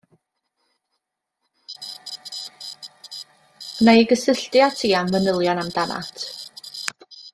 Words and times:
Wna 3.81 3.95
i 3.99 4.09
gysylltu 4.13 4.65
â 4.69 4.71
ti 4.81 4.95
am 5.03 5.13
fanylion 5.17 5.63
amdanat. 5.67 6.27